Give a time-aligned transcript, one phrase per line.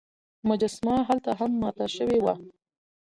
[0.49, 2.33] مجسمه هلته هم ماته شوې وه.